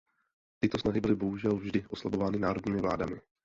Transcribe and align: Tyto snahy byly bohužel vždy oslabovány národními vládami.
Tyto 0.59 0.77
snahy 0.77 1.01
byly 1.01 1.15
bohužel 1.15 1.55
vždy 1.55 1.85
oslabovány 1.89 2.39
národními 2.39 2.81
vládami. 2.81 3.21